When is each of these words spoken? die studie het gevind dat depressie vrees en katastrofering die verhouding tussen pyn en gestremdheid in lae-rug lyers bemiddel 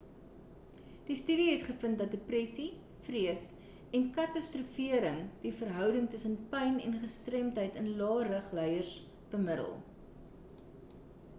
die 1.07 1.15
studie 1.23 1.43
het 1.49 1.65
gevind 1.65 1.99
dat 2.01 2.13
depressie 2.13 2.63
vrees 3.07 3.43
en 3.99 4.07
katastrofering 4.15 5.19
die 5.43 5.51
verhouding 5.59 6.07
tussen 6.15 6.37
pyn 6.55 6.81
en 6.87 6.97
gestremdheid 7.03 7.77
in 7.83 7.91
lae-rug 8.01 8.49
lyers 8.61 8.95
bemiddel 9.35 9.77